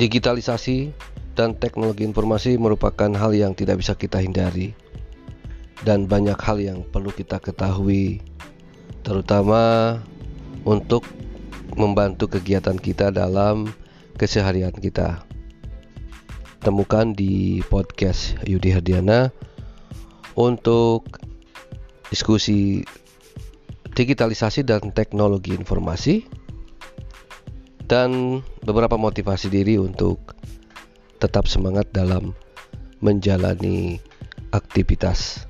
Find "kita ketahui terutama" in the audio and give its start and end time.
7.12-10.00